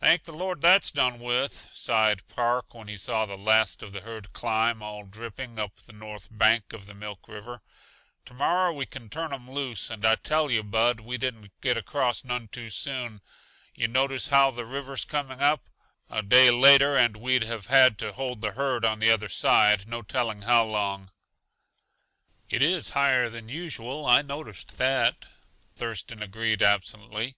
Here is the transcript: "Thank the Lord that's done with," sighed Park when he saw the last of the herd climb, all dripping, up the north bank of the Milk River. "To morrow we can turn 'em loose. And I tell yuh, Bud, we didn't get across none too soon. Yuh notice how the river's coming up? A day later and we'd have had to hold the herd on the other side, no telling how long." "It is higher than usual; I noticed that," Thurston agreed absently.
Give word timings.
"Thank 0.00 0.24
the 0.24 0.32
Lord 0.32 0.60
that's 0.60 0.90
done 0.90 1.20
with," 1.20 1.68
sighed 1.72 2.26
Park 2.26 2.74
when 2.74 2.88
he 2.88 2.96
saw 2.96 3.24
the 3.26 3.38
last 3.38 3.80
of 3.80 3.92
the 3.92 4.00
herd 4.00 4.32
climb, 4.32 4.82
all 4.82 5.04
dripping, 5.04 5.56
up 5.60 5.76
the 5.76 5.92
north 5.92 6.26
bank 6.32 6.72
of 6.72 6.86
the 6.86 6.94
Milk 6.96 7.28
River. 7.28 7.62
"To 8.24 8.34
morrow 8.34 8.72
we 8.72 8.86
can 8.86 9.08
turn 9.08 9.32
'em 9.32 9.48
loose. 9.48 9.88
And 9.88 10.04
I 10.04 10.16
tell 10.16 10.50
yuh, 10.50 10.64
Bud, 10.64 10.98
we 10.98 11.16
didn't 11.16 11.52
get 11.60 11.76
across 11.76 12.24
none 12.24 12.48
too 12.48 12.70
soon. 12.70 13.20
Yuh 13.76 13.86
notice 13.86 14.30
how 14.30 14.50
the 14.50 14.66
river's 14.66 15.04
coming 15.04 15.40
up? 15.40 15.68
A 16.10 16.22
day 16.22 16.50
later 16.50 16.96
and 16.96 17.16
we'd 17.18 17.42
have 17.44 17.66
had 17.66 17.98
to 17.98 18.14
hold 18.14 18.40
the 18.40 18.54
herd 18.54 18.84
on 18.84 18.98
the 18.98 19.12
other 19.12 19.28
side, 19.28 19.86
no 19.88 20.02
telling 20.02 20.42
how 20.42 20.64
long." 20.64 21.12
"It 22.50 22.62
is 22.62 22.90
higher 22.98 23.28
than 23.30 23.48
usual; 23.48 24.06
I 24.06 24.22
noticed 24.22 24.78
that," 24.78 25.26
Thurston 25.76 26.20
agreed 26.20 26.64
absently. 26.64 27.36